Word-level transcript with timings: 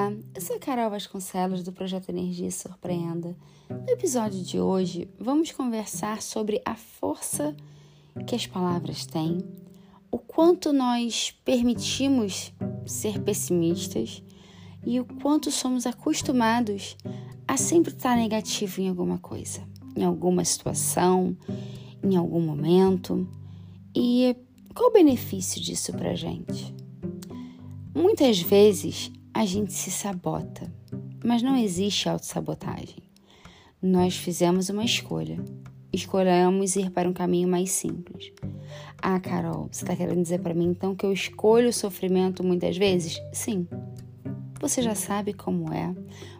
Olá, 0.00 0.14
eu 0.34 0.40
sou 0.40 0.58
Carol 0.58 0.88
Vasconcelos 0.88 1.62
do 1.62 1.72
projeto 1.72 2.08
Energia 2.08 2.50
Surpreenda. 2.50 3.36
No 3.68 3.90
episódio 3.90 4.42
de 4.42 4.58
hoje, 4.58 5.06
vamos 5.18 5.52
conversar 5.52 6.22
sobre 6.22 6.62
a 6.64 6.74
força 6.74 7.54
que 8.26 8.34
as 8.34 8.46
palavras 8.46 9.04
têm, 9.04 9.44
o 10.10 10.16
quanto 10.16 10.72
nós 10.72 11.32
permitimos 11.44 12.50
ser 12.86 13.20
pessimistas 13.20 14.22
e 14.86 14.98
o 14.98 15.04
quanto 15.04 15.50
somos 15.50 15.84
acostumados 15.84 16.96
a 17.46 17.58
sempre 17.58 17.92
estar 17.92 18.16
negativo 18.16 18.80
em 18.80 18.88
alguma 18.88 19.18
coisa, 19.18 19.60
em 19.94 20.02
alguma 20.02 20.46
situação, 20.46 21.36
em 22.02 22.16
algum 22.16 22.40
momento. 22.40 23.28
E 23.94 24.34
qual 24.74 24.88
o 24.88 24.94
benefício 24.94 25.60
disso 25.60 25.92
pra 25.92 26.14
gente? 26.14 26.74
Muitas 27.94 28.40
vezes 28.40 29.12
a 29.40 29.46
gente 29.46 29.72
se 29.72 29.90
sabota, 29.90 30.70
mas 31.24 31.40
não 31.40 31.56
existe 31.56 32.10
autossabotagem. 32.10 33.02
Nós 33.80 34.14
fizemos 34.14 34.68
uma 34.68 34.84
escolha. 34.84 35.42
Escolhemos 35.90 36.76
ir 36.76 36.90
para 36.90 37.08
um 37.08 37.12
caminho 37.14 37.48
mais 37.48 37.70
simples. 37.70 38.34
Ah, 39.00 39.18
Carol, 39.18 39.66
você 39.72 39.82
está 39.82 39.96
querendo 39.96 40.20
dizer 40.20 40.40
para 40.40 40.52
mim 40.52 40.66
então 40.66 40.94
que 40.94 41.06
eu 41.06 41.12
escolho 41.14 41.70
o 41.70 41.72
sofrimento 41.72 42.44
muitas 42.44 42.76
vezes? 42.76 43.18
Sim. 43.32 43.66
Você 44.60 44.82
já 44.82 44.94
sabe 44.94 45.32
como 45.32 45.72
é, 45.72 45.94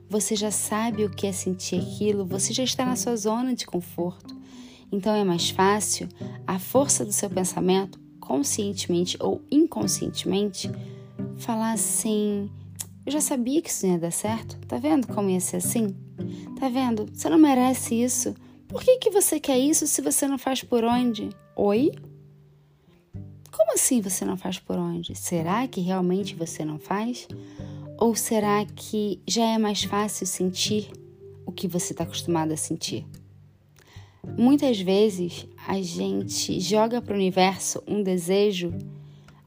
você 0.06 0.36
já 0.36 0.50
sabe 0.50 1.02
o 1.06 1.10
que 1.10 1.26
é 1.26 1.32
sentir 1.32 1.80
aquilo, 1.80 2.26
você 2.26 2.52
já 2.52 2.64
está 2.64 2.84
na 2.84 2.96
sua 2.96 3.16
zona 3.16 3.54
de 3.54 3.66
conforto. 3.66 4.36
Então 4.92 5.14
é 5.14 5.24
mais 5.24 5.48
fácil 5.48 6.06
a 6.46 6.58
força 6.58 7.02
do 7.02 7.12
seu 7.12 7.30
pensamento, 7.30 7.98
conscientemente 8.20 9.16
ou 9.18 9.40
inconscientemente, 9.50 10.70
falar 11.38 11.72
assim: 11.72 12.50
eu 13.06 13.12
já 13.12 13.20
sabia 13.20 13.62
que 13.62 13.70
isso 13.70 13.86
não 13.86 13.94
ia 13.94 14.00
dar 14.00 14.10
certo. 14.10 14.58
Tá 14.66 14.78
vendo 14.78 15.06
como 15.06 15.30
ia 15.30 15.40
ser 15.40 15.56
assim? 15.56 15.94
Tá 16.58 16.68
vendo? 16.68 17.06
Você 17.12 17.28
não 17.28 17.38
merece 17.38 17.94
isso. 17.94 18.34
Por 18.68 18.82
que, 18.82 18.98
que 18.98 19.10
você 19.10 19.40
quer 19.40 19.58
isso 19.58 19.86
se 19.86 20.02
você 20.02 20.28
não 20.28 20.38
faz 20.38 20.62
por 20.62 20.84
onde? 20.84 21.30
Oi? 21.56 21.92
Como 23.50 23.74
assim 23.74 24.00
você 24.00 24.24
não 24.24 24.36
faz 24.36 24.58
por 24.58 24.78
onde? 24.78 25.14
Será 25.16 25.66
que 25.66 25.80
realmente 25.80 26.34
você 26.34 26.64
não 26.64 26.78
faz? 26.78 27.26
Ou 27.98 28.14
será 28.14 28.64
que 28.64 29.20
já 29.26 29.44
é 29.44 29.58
mais 29.58 29.82
fácil 29.82 30.26
sentir 30.26 30.90
o 31.44 31.52
que 31.52 31.66
você 31.66 31.92
está 31.92 32.04
acostumado 32.04 32.52
a 32.52 32.56
sentir? 32.56 33.06
Muitas 34.38 34.80
vezes 34.80 35.46
a 35.66 35.80
gente 35.80 36.60
joga 36.60 37.02
para 37.02 37.14
o 37.14 37.16
universo 37.16 37.82
um 37.86 38.02
desejo 38.02 38.72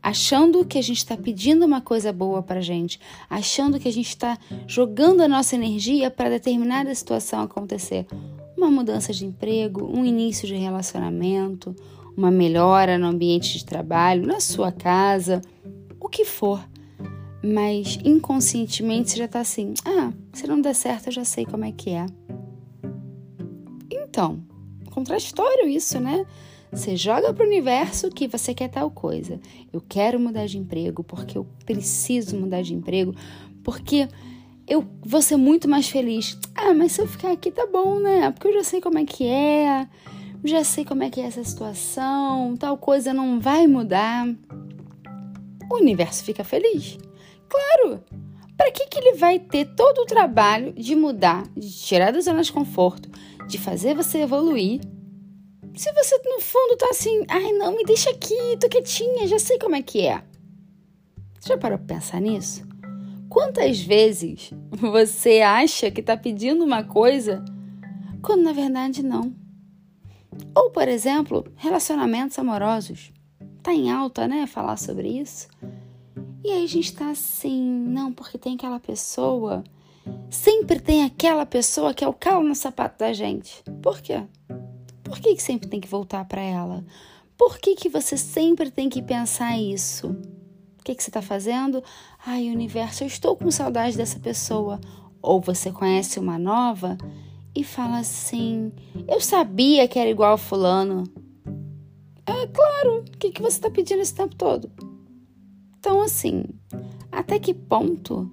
achando 0.04 0.66
que 0.66 0.78
a 0.78 0.82
gente 0.82 0.98
está 0.98 1.16
pedindo 1.16 1.66
uma 1.66 1.80
coisa 1.80 2.12
boa 2.12 2.44
para 2.44 2.59
gente, 2.59 3.00
achando 3.30 3.80
que 3.80 3.88
a 3.88 3.94
gente 3.94 4.09
está 4.09 4.38
jogando 4.68 5.22
a 5.22 5.28
nossa 5.30 5.56
energia 5.56 6.12
para 6.12 6.30
determinada 6.30 6.94
situação 6.94 7.42
acontecer. 7.42 8.06
Uma 8.58 8.70
mudança 8.70 9.14
de 9.14 9.26
emprego, 9.26 9.86
um 9.86 10.04
início 10.04 10.46
de 10.46 10.56
relacionamento, 10.56 11.74
uma 12.18 12.30
melhora 12.30 12.98
no 12.98 13.08
ambiente 13.08 13.58
de 13.58 13.66
trabalho, 13.66 14.28
na 14.28 14.42
sua 14.42 14.74
casa, 14.74 15.42
o 16.02 16.09
que 16.09 16.26
for. 16.26 16.59
Mas 17.42 17.98
inconscientemente 18.04 19.12
você 19.12 19.18
já 19.18 19.26
está 19.26 19.40
assim: 19.40 19.74
ah, 19.86 20.12
se 20.34 20.46
não 20.46 20.62
der 20.62 20.76
certo, 20.76 21.08
eu 21.08 21.14
já 21.14 21.26
sei 21.26 21.46
como 21.46 21.64
é 21.64 21.72
que 21.72 21.92
é. 21.92 22.06
Então, 23.90 24.44
contraditório 24.92 25.68
isso, 25.68 26.00
né? 26.00 26.26
Você 26.73 26.97
joga 26.97 27.31
para 27.31 27.45
o 27.45 27.47
universo 27.47 28.09
que 28.09 28.27
você 28.27 28.52
quer 28.52 28.67
tal 28.67 28.89
coisa. 28.89 29.39
Eu 29.71 29.79
quero 29.79 30.19
mudar 30.19 30.47
de 30.47 30.57
emprego 30.57 31.03
porque 31.03 31.38
eu 31.38 31.45
preciso 31.67 32.35
mudar 32.35 32.63
de 32.63 32.73
emprego, 32.73 33.13
porque 33.63 34.07
eu 34.67 34.83
vou 35.05 35.21
ser 35.21 35.38
muito 35.38 35.69
mais 35.69 35.88
feliz. 35.88 36.35
Ah, 36.56 36.73
mas 36.73 36.94
se 36.94 37.01
eu 37.01 37.07
ficar 37.07 37.31
aqui 37.31 37.51
tá 37.51 37.67
bom, 37.72 38.00
né? 38.00 38.31
Porque 38.31 38.47
eu 38.47 38.53
já 38.53 38.63
sei 38.63 38.81
como 38.81 38.97
é 38.97 39.06
que 39.06 39.28
é, 39.28 39.88
já 40.44 40.63
sei 40.63 40.83
como 40.83 41.03
é 41.03 41.12
que 41.12 41.22
é 41.22 41.25
essa 41.25 41.44
situação, 41.44 42.57
tal 42.57 42.75
coisa 42.75 43.13
não 43.13 43.39
vai 43.39 43.67
mudar. 43.67 44.28
O 45.72 45.75
universo 45.75 46.23
fica 46.23 46.44
feliz. 46.44 46.97
Claro! 47.47 48.03
Para 48.57 48.72
que, 48.72 48.88
que 48.88 49.00
ele 49.00 49.13
vai 49.13 49.38
ter 49.38 49.66
todo 49.75 50.00
o 50.00 50.06
trabalho 50.06 50.73
de 50.73 50.95
mudar, 50.95 51.44
de 51.56 51.72
tirar 51.72 52.12
da 52.12 52.19
zona 52.19 52.41
de 52.41 52.51
conforto, 52.51 53.09
de 53.47 53.59
fazer 53.59 53.94
você 53.94 54.19
evoluir 54.19 54.81
se 55.75 55.91
você 55.94 56.19
no 56.25 56.39
fundo 56.41 56.78
tá 56.78 56.88
assim, 56.89 57.25
ai 57.28 57.51
não, 57.53 57.75
me 57.75 57.84
deixa 57.84 58.09
aqui, 58.09 58.35
tô 58.59 58.69
quietinha, 58.69 59.28
já 59.28 59.39
sei 59.39 59.57
como 59.57 59.75
é 59.75 59.81
que 59.81 60.06
é. 60.06 60.23
Você 61.39 61.50
já 61.50 61.57
parou 61.57 61.78
pra 61.78 61.95
pensar 61.95 62.22
nisso? 62.22 62.66
Quantas 63.29 63.81
vezes 63.81 64.51
você 64.72 65.41
acha 65.41 65.89
que 65.89 66.01
tá 66.01 66.16
pedindo 66.16 66.63
uma 66.63 66.83
coisa 66.83 67.44
quando 68.22 68.44
na 68.44 68.53
verdade 68.53 69.03
não? 69.03 69.33
Ou, 70.56 70.69
por 70.69 70.88
exemplo, 70.88 71.45
relacionamentos 71.56 72.38
amorosos. 72.38 73.12
Tá 73.62 73.73
em 73.73 73.91
alta, 73.91 74.28
né? 74.28 74.45
Falar 74.45 74.78
sobre 74.78 75.07
isso. 75.07 75.47
E 76.44 76.51
aí 76.51 76.63
a 76.63 76.67
gente 76.67 76.94
tá 76.94 77.09
assim, 77.09 77.62
não, 77.62 78.12
porque 78.12 78.38
tem 78.38 78.56
aquela 78.56 78.79
pessoa. 78.79 79.63
Sempre 80.29 80.79
tem 80.79 81.03
aquela 81.03 81.45
pessoa 81.45 81.94
que 81.94 82.03
é 82.03 82.07
o 82.07 82.13
calo 82.13 82.44
no 82.44 82.56
sapato 82.56 83.00
da 83.00 83.13
gente. 83.13 83.63
Por 83.81 84.01
quê? 84.01 84.23
Por 85.13 85.19
que, 85.19 85.35
que 85.35 85.44
sempre 85.44 85.69
tem 85.69 85.79
que 85.79 85.88
voltar 85.88 86.25
para 86.25 86.41
ela? 86.41 86.84
Por 87.38 87.59
que, 87.59 87.75
que 87.75 87.88
você 87.88 88.18
sempre 88.18 88.72
tem 88.72 88.90
que 88.90 89.00
pensar 89.00 89.56
isso? 89.59 90.07
O 90.07 90.84
que, 90.84 90.96
que 90.96 91.03
você 91.03 91.12
está 91.12 91.22
fazendo? 91.22 91.84
Ai, 92.25 92.50
universo, 92.50 93.03
eu 93.03 93.07
estou 93.07 93.38
com 93.38 93.51
saudade 93.51 93.96
dessa 93.96 94.19
pessoa. 94.19 94.81
Ou 95.22 95.40
você 95.40 95.72
conhece 95.72 96.19
uma 96.19 96.40
nova 96.40 96.97
e 97.56 97.63
fala 97.63 98.00
assim: 98.00 98.72
Eu 99.07 99.22
sabia 99.22 99.88
que 99.88 100.00
era 100.00 100.09
igual 100.09 100.34
a 100.34 100.38
Fulano. 100.38 101.03
É 102.25 102.47
claro, 102.47 103.01
o 103.01 103.18
que, 103.19 103.30
que 103.30 103.41
você 103.41 103.57
está 103.57 103.69
pedindo 103.69 104.01
esse 104.01 104.16
tempo 104.16 104.35
todo? 104.35 104.72
Então, 105.78 106.01
assim, 106.01 106.44
até 107.12 107.38
que 107.38 107.53
ponto 107.53 108.31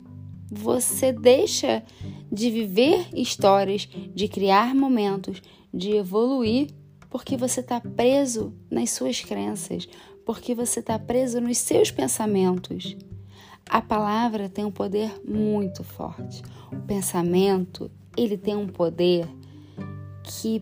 você 0.50 1.12
deixa 1.12 1.82
de 2.30 2.50
viver 2.50 3.06
histórias, 3.14 3.88
de 4.14 4.26
criar 4.26 4.74
momentos, 4.74 5.40
de 5.72 5.92
evoluir, 5.92 6.70
porque 7.08 7.36
você 7.36 7.60
está 7.60 7.80
preso 7.80 8.52
nas 8.70 8.90
suas 8.90 9.20
crenças, 9.20 9.88
porque 10.26 10.54
você 10.54 10.80
está 10.80 10.98
preso 10.98 11.40
nos 11.40 11.58
seus 11.58 11.90
pensamentos. 11.90 12.96
A 13.68 13.80
palavra 13.80 14.48
tem 14.48 14.64
um 14.64 14.70
poder 14.70 15.20
muito 15.24 15.84
forte. 15.84 16.42
O 16.72 16.76
pensamento, 16.86 17.90
ele 18.16 18.36
tem 18.36 18.56
um 18.56 18.66
poder 18.66 19.28
que 20.24 20.60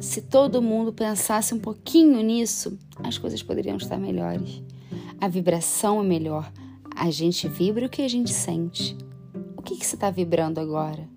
se 0.00 0.22
todo 0.22 0.60
mundo 0.60 0.92
pensasse 0.92 1.54
um 1.54 1.58
pouquinho 1.58 2.20
nisso, 2.22 2.78
as 3.02 3.16
coisas 3.16 3.42
poderiam 3.42 3.76
estar 3.76 3.96
melhores. 3.96 4.62
A 5.20 5.28
vibração 5.28 6.00
é 6.00 6.04
melhor. 6.04 6.52
A 6.94 7.10
gente 7.10 7.48
vibra 7.48 7.86
o 7.86 7.88
que 7.88 8.02
a 8.02 8.08
gente 8.08 8.32
sente. 8.32 8.96
Que, 9.64 9.76
que 9.76 9.86
você 9.86 9.94
está 9.94 10.10
vibrando 10.10 10.60
agora? 10.60 11.08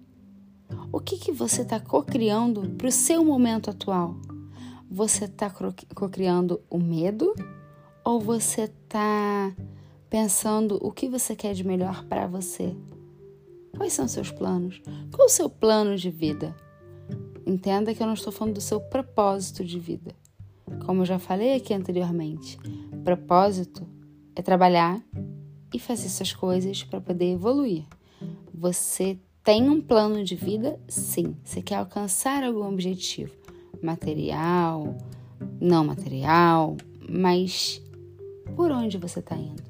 O 0.90 1.02
que, 1.02 1.18
que 1.18 1.34
você 1.34 1.64
está 1.64 1.82
cocriando 1.82 2.70
para 2.78 2.88
o 2.88 2.92
seu 2.92 3.24
momento 3.24 3.70
atual? 3.70 4.16
Você 4.90 5.26
está 5.26 5.54
cocriando 5.94 6.62
o 6.70 6.78
medo 6.78 7.36
ou 8.06 8.22
você 8.22 8.62
está 8.62 9.54
pensando 10.10 10.80
o 10.82 10.94
que 10.94 11.10
você 11.10 11.36
quer 11.36 11.54
de 11.54 11.66
melhor 11.66 12.06
para 12.06 12.26
você? 12.26 12.74
Quais 13.76 13.92
são 13.92 14.08
seus 14.08 14.32
planos? 14.32 14.82
Qual 15.12 15.28
o 15.28 15.30
seu 15.30 15.50
plano 15.50 15.98
de 15.98 16.10
vida? 16.10 16.56
Entenda 17.46 17.94
que 17.94 18.02
eu 18.02 18.08
não 18.08 18.14
estou 18.14 18.32
falando 18.32 18.56
do 18.56 18.62
seu 18.62 18.80
propósito 18.80 19.64
de 19.66 19.78
vida. 19.78 20.16
Como 20.86 21.02
eu 21.02 21.06
já 21.06 21.20
falei 21.20 21.54
aqui 21.54 21.74
anteriormente, 21.74 22.58
propósito 23.04 23.86
é 24.34 24.42
trabalhar 24.42 25.04
e 25.74 25.80
fazer 25.80 26.08
suas 26.08 26.32
coisas 26.32 26.82
para 26.82 27.02
poder 27.02 27.34
evoluir. 27.34 27.86
Você 28.60 29.20
tem 29.44 29.70
um 29.70 29.80
plano 29.80 30.24
de 30.24 30.36
vida? 30.36 30.80
Sim. 30.88 31.38
Você 31.44 31.62
quer 31.62 31.76
alcançar 31.76 32.44
algum 32.44 32.68
objetivo 32.68 33.32
material, 33.84 34.98
não 35.62 35.86
material, 35.86 36.76
mas 37.08 37.80
por 38.56 38.72
onde 38.72 38.98
você 38.98 39.20
está 39.20 39.36
indo? 39.36 39.62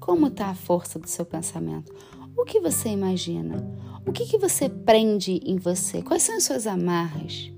Como 0.00 0.26
está 0.26 0.48
a 0.48 0.54
força 0.54 0.98
do 0.98 1.08
seu 1.08 1.24
pensamento? 1.24 1.94
O 2.36 2.44
que 2.44 2.58
você 2.58 2.88
imagina? 2.88 3.64
O 4.04 4.10
que, 4.10 4.26
que 4.26 4.36
você 4.36 4.68
prende 4.68 5.40
em 5.44 5.56
você? 5.56 6.02
Quais 6.02 6.24
são 6.24 6.36
as 6.36 6.42
suas 6.42 6.66
amarras? 6.66 7.52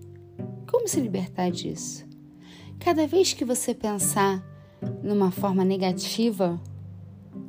Como 0.71 0.87
se 0.87 1.01
libertar 1.01 1.51
disso? 1.51 2.05
Cada 2.79 3.07
vez 3.07 3.33
que 3.33 3.47
você 3.47 3.73
pensar 3.73 4.45
numa 5.03 5.31
forma 5.31 5.65
negativa, 5.65 6.61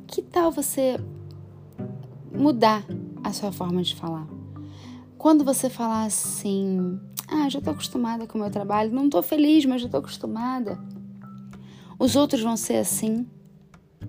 que 0.06 0.22
tal 0.22 0.50
você 0.50 0.98
mudar 2.32 2.86
a 3.28 3.32
sua 3.32 3.52
forma 3.52 3.82
de 3.82 3.94
falar. 3.94 4.26
Quando 5.16 5.44
você 5.44 5.68
falar 5.68 6.04
assim, 6.04 6.98
ah, 7.28 7.48
já 7.48 7.58
estou 7.58 7.72
acostumada 7.72 8.26
com 8.26 8.38
o 8.38 8.40
meu 8.40 8.50
trabalho, 8.50 8.92
não 8.92 9.06
estou 9.06 9.22
feliz, 9.22 9.64
mas 9.64 9.80
já 9.80 9.86
estou 9.86 10.00
acostumada. 10.00 10.78
Os 11.98 12.16
outros 12.16 12.40
vão 12.40 12.56
ser 12.56 12.76
assim. 12.76 13.26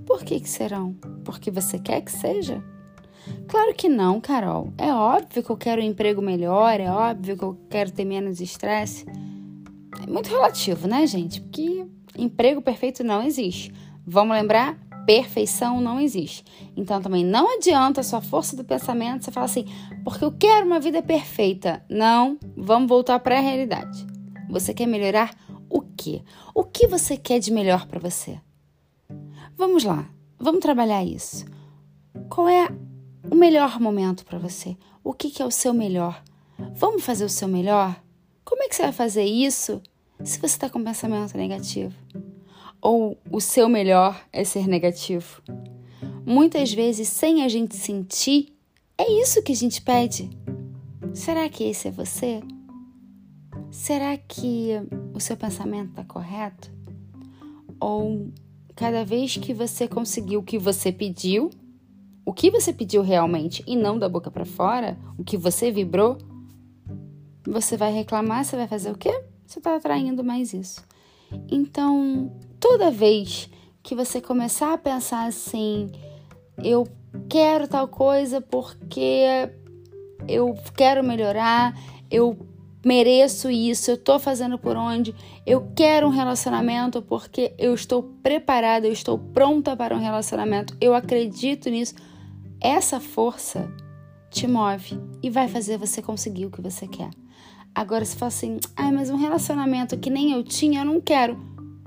Por 0.05 0.23
que, 0.23 0.39
que 0.39 0.49
serão? 0.49 0.93
Porque 1.23 1.49
você 1.49 1.79
quer 1.79 2.01
que 2.01 2.11
seja? 2.11 2.63
Claro 3.47 3.73
que 3.73 3.89
não, 3.89 4.21
Carol. 4.21 4.71
É 4.77 4.93
óbvio 4.93 5.43
que 5.43 5.49
eu 5.49 5.57
quero 5.57 5.81
um 5.81 5.85
emprego 5.85 6.21
melhor, 6.21 6.79
é 6.79 6.89
óbvio 6.89 7.37
que 7.37 7.43
eu 7.43 7.57
quero 7.69 7.91
ter 7.91 8.05
menos 8.05 8.39
estresse. 8.39 9.05
É 10.01 10.09
muito 10.09 10.29
relativo, 10.29 10.87
né, 10.87 11.05
gente? 11.05 11.41
Porque 11.41 11.85
emprego 12.17 12.61
perfeito 12.61 13.03
não 13.03 13.23
existe. 13.23 13.73
Vamos 14.05 14.35
lembrar? 14.35 14.77
Perfeição 15.09 15.81
não 15.81 15.99
existe. 15.99 16.45
Então 16.77 17.01
também 17.01 17.25
não 17.25 17.55
adianta 17.55 17.99
a 17.99 18.03
sua 18.03 18.21
força 18.21 18.55
do 18.55 18.63
pensamento 18.63 19.25
você 19.25 19.31
falar 19.31 19.47
assim, 19.47 19.65
porque 20.03 20.23
eu 20.23 20.31
quero 20.31 20.67
uma 20.67 20.79
vida 20.79 21.01
perfeita. 21.01 21.83
Não, 21.89 22.37
vamos 22.55 22.87
voltar 22.87 23.19
para 23.19 23.39
a 23.39 23.41
realidade. 23.41 24.05
Você 24.51 24.71
quer 24.71 24.85
melhorar 24.85 25.33
o 25.67 25.81
quê? 25.81 26.21
O 26.53 26.63
que 26.63 26.85
você 26.85 27.17
quer 27.17 27.39
de 27.39 27.51
melhor 27.51 27.87
para 27.87 27.99
você? 27.99 28.39
Vamos 29.57 29.83
lá, 29.83 30.07
vamos 30.37 30.59
trabalhar 30.59 31.03
isso. 31.03 31.43
Qual 32.29 32.47
é 32.47 32.69
o 33.31 33.35
melhor 33.35 33.79
momento 33.79 34.23
para 34.23 34.37
você? 34.37 34.77
O 35.03 35.11
que, 35.11 35.31
que 35.31 35.41
é 35.41 35.45
o 35.45 35.49
seu 35.49 35.73
melhor? 35.73 36.23
Vamos 36.75 37.03
fazer 37.03 37.25
o 37.25 37.29
seu 37.29 37.47
melhor? 37.47 37.99
Como 38.45 38.61
é 38.61 38.67
que 38.67 38.75
você 38.75 38.83
vai 38.83 38.91
fazer 38.91 39.23
isso 39.23 39.81
se 40.23 40.37
você 40.37 40.45
está 40.45 40.69
com 40.69 40.83
pensamento 40.83 41.35
negativo? 41.35 41.95
Ou 42.81 43.17
o 43.29 43.41
seu 43.41 43.67
melhor 43.67 44.19
é 44.31 44.43
ser 44.43 44.67
negativo? 44.67 45.41
Muitas 46.25 46.71
vezes, 46.71 47.07
sem 47.07 47.43
a 47.43 47.47
gente 47.47 47.75
sentir, 47.75 48.53
é 48.97 49.11
isso 49.21 49.41
que 49.41 49.51
a 49.51 49.55
gente 49.55 49.81
pede. 49.81 50.29
Será 51.13 51.49
que 51.49 51.63
esse 51.63 51.87
é 51.87 51.91
você? 51.91 52.41
Será 53.71 54.17
que 54.17 54.71
o 55.13 55.19
seu 55.19 55.35
pensamento 55.35 55.89
está 55.89 56.03
correto? 56.03 56.71
Ou 57.79 58.31
cada 58.75 59.03
vez 59.03 59.37
que 59.37 59.53
você 59.53 59.87
conseguiu 59.87 60.39
o 60.39 60.43
que 60.43 60.57
você 60.57 60.91
pediu, 60.91 61.49
o 62.25 62.33
que 62.33 62.51
você 62.51 62.71
pediu 62.71 63.01
realmente 63.01 63.63
e 63.65 63.75
não 63.75 63.97
da 63.97 64.07
boca 64.07 64.29
para 64.29 64.45
fora, 64.45 64.97
o 65.17 65.23
que 65.23 65.35
você 65.35 65.71
vibrou, 65.71 66.17
você 67.45 67.75
vai 67.75 67.91
reclamar, 67.91 68.45
você 68.45 68.55
vai 68.55 68.67
fazer 68.67 68.91
o 68.91 68.97
quê? 68.97 69.11
Você 69.45 69.59
está 69.59 69.75
atraindo 69.75 70.23
mais 70.23 70.53
isso. 70.53 70.83
Então, 71.49 72.31
toda 72.59 72.91
vez 72.91 73.49
que 73.81 73.95
você 73.95 74.21
começar 74.21 74.73
a 74.73 74.77
pensar 74.77 75.25
assim, 75.25 75.89
eu 76.63 76.87
quero 77.29 77.67
tal 77.67 77.87
coisa 77.87 78.41
porque 78.41 79.49
eu 80.27 80.55
quero 80.75 81.03
melhorar, 81.03 81.73
eu 82.11 82.37
mereço 82.85 83.49
isso, 83.49 83.91
eu 83.91 83.97
tô 83.97 84.19
fazendo 84.19 84.57
por 84.57 84.75
onde, 84.75 85.13
eu 85.45 85.71
quero 85.75 86.07
um 86.07 86.11
relacionamento 86.11 87.01
porque 87.01 87.53
eu 87.57 87.73
estou 87.73 88.03
preparada, 88.21 88.87
eu 88.87 88.93
estou 88.93 89.17
pronta 89.17 89.75
para 89.75 89.95
um 89.95 89.99
relacionamento, 89.99 90.75
eu 90.79 90.93
acredito 90.93 91.69
nisso. 91.69 91.95
Essa 92.61 92.99
força 92.99 93.71
te 94.29 94.47
move 94.47 94.99
e 95.23 95.29
vai 95.29 95.47
fazer 95.47 95.77
você 95.77 96.01
conseguir 96.01 96.45
o 96.45 96.51
que 96.51 96.61
você 96.61 96.87
quer. 96.87 97.09
Agora, 97.73 98.03
se 98.03 98.15
fala 98.15 98.27
assim, 98.27 98.59
ai, 98.75 98.91
mas 98.91 99.09
um 99.09 99.15
relacionamento 99.15 99.97
que 99.97 100.09
nem 100.09 100.33
eu 100.33 100.43
tinha, 100.43 100.81
eu 100.81 100.85
não 100.85 100.99
quero. 100.99 101.39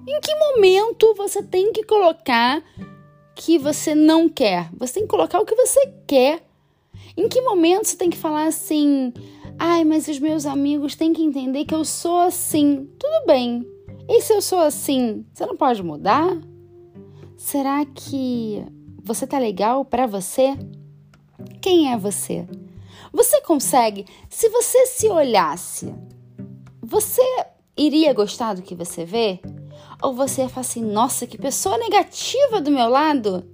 Em 0.06 0.20
que 0.20 0.34
momento 0.34 1.14
você 1.14 1.43
tem 1.43 1.72
que 1.72 1.84
colocar 1.84 2.62
que 3.34 3.58
você 3.58 3.94
não 3.94 4.28
quer? 4.28 4.69
Você 4.76 4.94
tem 4.94 5.02
que 5.04 5.08
colocar 5.08 5.40
o 5.40 5.44
que 5.46 5.54
você 5.54 5.93
quer. 6.06 6.44
Em 7.16 7.28
que 7.28 7.40
momento 7.40 7.87
você 7.87 7.96
tem 7.96 8.10
que 8.10 8.16
falar 8.16 8.46
assim, 8.46 9.12
ai, 9.58 9.84
mas 9.84 10.08
os 10.08 10.19
meus 10.19 10.44
amigos 10.44 10.96
têm 10.96 11.12
que 11.12 11.22
entender 11.22 11.64
que 11.64 11.75
eu 11.75 11.84
sou 11.84 12.19
assim? 12.20 12.88
Tudo 12.99 13.26
bem. 13.26 13.66
E 14.08 14.20
se 14.20 14.32
eu 14.32 14.43
sou 14.43 14.58
assim, 14.58 15.25
você 15.32 15.46
não 15.46 15.56
pode 15.56 15.82
mudar? 15.82 16.37
Será 17.37 17.84
que 17.84 18.64
você 19.02 19.26
tá 19.26 19.38
legal 19.38 19.84
para 19.84 20.06
você? 20.06 20.56
Quem 21.60 21.93
é 21.93 21.96
você? 21.96 22.46
Você 23.12 23.40
consegue, 23.43 24.06
se 24.28 24.49
você 24.49 24.87
se 24.87 25.08
olhasse, 25.08 25.94
você 26.81 27.22
iria 27.76 28.12
gostar 28.12 28.54
do 28.54 28.62
que 28.62 28.75
você 28.75 29.04
vê? 29.04 29.40
Ou 30.02 30.12
você 30.12 30.43
ia 30.43 30.49
falar 30.49 30.62
assim, 30.62 30.84
nossa, 30.84 31.26
que 31.26 31.38
pessoa 31.38 31.78
negativa 31.78 32.60
do 32.60 32.72
meu 32.72 32.88
lado? 32.88 33.44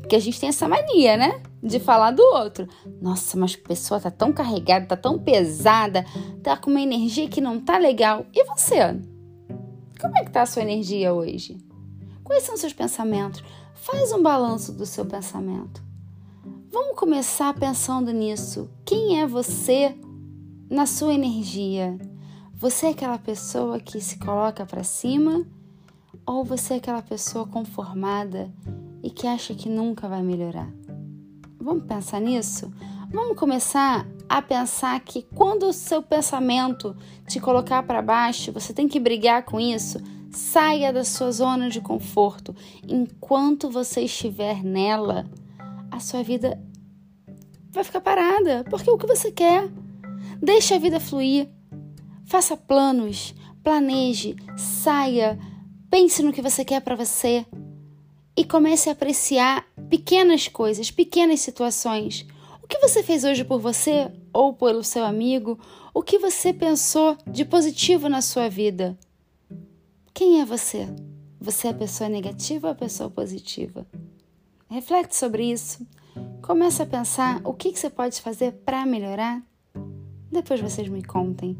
Porque 0.00 0.14
a 0.14 0.20
gente 0.20 0.38
tem 0.38 0.48
essa 0.48 0.68
mania, 0.68 1.16
né? 1.16 1.42
De 1.60 1.80
falar 1.80 2.12
do 2.12 2.22
outro. 2.22 2.68
Nossa, 3.02 3.36
mas 3.36 3.58
a 3.60 3.68
pessoa 3.68 4.00
tá 4.00 4.10
tão 4.10 4.32
carregada, 4.32 4.86
tá 4.86 4.96
tão 4.96 5.18
pesada, 5.18 6.06
tá 6.42 6.56
com 6.56 6.70
uma 6.70 6.80
energia 6.80 7.28
que 7.28 7.40
não 7.40 7.60
tá 7.60 7.76
legal. 7.76 8.24
E 8.32 8.44
você? 8.44 8.78
Como 10.00 10.16
é 10.16 10.24
que 10.24 10.30
tá 10.30 10.42
a 10.42 10.46
sua 10.46 10.62
energia 10.62 11.12
hoje? 11.12 11.58
Quais 12.22 12.44
são 12.44 12.54
os 12.54 12.60
seus 12.60 12.72
pensamentos? 12.72 13.42
Faz 13.74 14.12
um 14.12 14.22
balanço 14.22 14.72
do 14.72 14.86
seu 14.86 15.04
pensamento. 15.04 15.82
Vamos 16.70 16.96
começar 16.96 17.52
pensando 17.54 18.12
nisso. 18.12 18.70
Quem 18.84 19.20
é 19.20 19.26
você 19.26 19.94
na 20.70 20.86
sua 20.86 21.14
energia? 21.14 21.98
Você 22.54 22.86
é 22.86 22.90
aquela 22.90 23.18
pessoa 23.18 23.80
que 23.80 24.00
se 24.00 24.18
coloca 24.18 24.64
para 24.64 24.84
cima 24.84 25.44
ou 26.30 26.44
você 26.44 26.74
é 26.74 26.76
aquela 26.76 27.02
pessoa 27.02 27.44
conformada 27.44 28.48
e 29.02 29.10
que 29.10 29.26
acha 29.26 29.52
que 29.52 29.68
nunca 29.68 30.08
vai 30.08 30.22
melhorar? 30.22 30.72
Vamos 31.58 31.84
pensar 31.84 32.20
nisso? 32.20 32.72
Vamos 33.10 33.36
começar 33.36 34.06
a 34.28 34.40
pensar 34.40 35.00
que 35.00 35.22
quando 35.34 35.64
o 35.64 35.72
seu 35.72 36.00
pensamento 36.00 36.96
te 37.26 37.40
colocar 37.40 37.82
para 37.82 38.00
baixo, 38.00 38.52
você 38.52 38.72
tem 38.72 38.86
que 38.86 39.00
brigar 39.00 39.44
com 39.44 39.58
isso 39.58 40.00
Saia 40.30 40.92
da 40.92 41.02
sua 41.02 41.32
zona 41.32 41.68
de 41.68 41.80
conforto. 41.80 42.54
Enquanto 42.88 43.68
você 43.68 44.02
estiver 44.02 44.62
nela, 44.62 45.28
a 45.90 45.98
sua 45.98 46.22
vida 46.22 46.56
vai 47.72 47.82
ficar 47.82 48.00
parada, 48.00 48.64
porque 48.70 48.88
é 48.88 48.92
o 48.92 48.96
que 48.96 49.08
você 49.08 49.32
quer. 49.32 49.68
Deixe 50.40 50.72
a 50.72 50.78
vida 50.78 51.00
fluir. 51.00 51.48
Faça 52.24 52.56
planos, 52.56 53.34
planeje, 53.64 54.36
saia, 54.56 55.36
pense 55.90 56.22
no 56.22 56.32
que 56.32 56.40
você 56.40 56.64
quer 56.64 56.80
para 56.80 56.94
você 56.94 57.44
e 58.36 58.44
comece 58.44 58.88
a 58.88 58.92
apreciar 58.92 59.66
pequenas 59.90 60.46
coisas, 60.46 60.90
pequenas 60.90 61.40
situações. 61.40 62.24
O 62.62 62.68
que 62.68 62.78
você 62.78 63.02
fez 63.02 63.24
hoje 63.24 63.44
por 63.44 63.58
você 63.58 64.10
ou 64.32 64.54
pelo 64.54 64.84
seu 64.84 65.04
amigo? 65.04 65.58
O 65.92 66.02
que 66.02 66.18
você 66.18 66.52
pensou 66.52 67.18
de 67.26 67.44
positivo 67.44 68.08
na 68.08 68.22
sua 68.22 68.48
vida? 68.48 68.96
Quem 70.14 70.40
é 70.40 70.44
você? 70.44 70.88
Você 71.40 71.66
é 71.66 71.70
a 71.70 71.74
pessoa 71.74 72.08
negativa 72.08 72.68
ou 72.68 72.72
a 72.72 72.76
pessoa 72.76 73.10
positiva? 73.10 73.84
Reflete 74.68 75.16
sobre 75.16 75.50
isso. 75.50 75.84
Começa 76.40 76.84
a 76.84 76.86
pensar 76.86 77.40
o 77.42 77.52
que, 77.52 77.76
você 77.76 77.90
pode 77.90 78.20
fazer 78.20 78.52
para 78.64 78.86
melhorar. 78.86 79.42
Depois 80.30 80.60
vocês 80.60 80.88
me 80.88 81.02
contem 81.02 81.58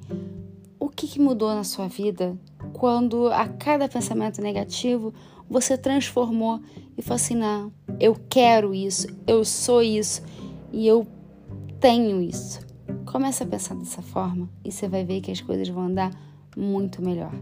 o 0.78 0.88
que 0.88 1.20
mudou 1.20 1.52
na 1.54 1.64
sua 1.64 1.88
vida 1.88 2.38
quando 2.80 3.26
a 3.26 3.46
cada 3.46 3.86
pensamento 3.86 4.40
negativo 4.40 5.12
você 5.50 5.76
transformou 5.76 6.62
e 6.96 7.02
falou 7.02 7.16
assim: 7.16 7.34
não, 7.34 7.70
eu 8.00 8.16
quero 8.30 8.74
isso, 8.74 9.06
eu 9.26 9.44
sou 9.44 9.82
isso 9.82 10.22
e 10.72 10.86
eu 10.86 11.06
tenho 11.78 12.22
isso. 12.22 12.66
Começa 13.04 13.44
a 13.44 13.46
pensar 13.46 13.74
dessa 13.74 14.00
forma 14.00 14.48
e 14.64 14.72
você 14.72 14.88
vai 14.88 15.04
ver 15.04 15.20
que 15.20 15.30
as 15.30 15.42
coisas 15.42 15.68
vão 15.68 15.88
andar 15.88 16.10
muito 16.56 17.02
melhor. 17.02 17.34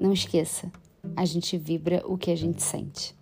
Não 0.00 0.12
esqueça, 0.12 0.68
a 1.14 1.24
gente 1.24 1.56
vibra 1.56 2.02
o 2.04 2.18
que 2.18 2.32
a 2.32 2.36
gente 2.36 2.60
sente. 2.60 3.14